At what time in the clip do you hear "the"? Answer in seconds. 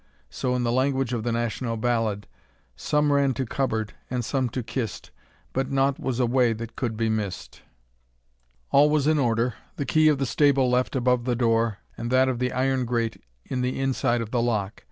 0.63-0.71, 1.21-1.31, 9.75-9.85, 10.17-10.25, 11.25-11.35, 12.39-12.51, 13.61-13.79, 14.31-14.41